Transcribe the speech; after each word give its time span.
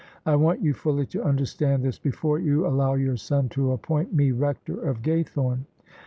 I 0.25 0.35
want 0.35 0.63
you 0.63 0.73
fully 0.73 1.05
to 1.05 1.23
understand 1.23 1.83
this 1.83 1.99
before 1.99 2.39
you 2.39 2.65
allow 2.65 2.95
your 2.95 3.17
son 3.17 3.49
to 3.49 3.71
appoint 3.71 4.11
me 4.11 4.31
Rector 4.31 4.81
of 4.89 5.03
Gaythome." 5.03 5.65